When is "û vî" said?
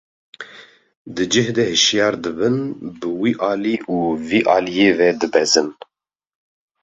3.95-4.41